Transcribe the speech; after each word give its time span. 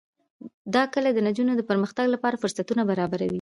دا 0.73 0.83
کلي 0.93 1.11
د 1.13 1.19
نجونو 1.27 1.53
د 1.55 1.61
پرمختګ 1.69 2.05
لپاره 2.13 2.39
فرصتونه 2.41 2.81
برابروي. 2.91 3.29